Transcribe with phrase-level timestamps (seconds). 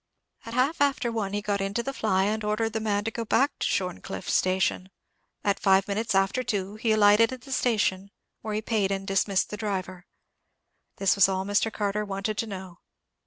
[0.47, 3.23] At half after one he got into the fly, and ordered the man to go
[3.23, 4.89] back to Shorncliffe station.
[5.43, 8.09] At five minutes after two he alighted at the station,
[8.41, 10.07] where he paid and dismissed the driver.
[10.95, 11.71] This was all Mr.
[11.71, 12.79] Carter wanted to know.